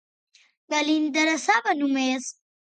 [0.73, 2.33] Què li interessava només?